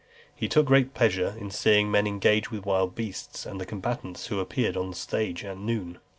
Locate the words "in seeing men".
1.37-2.07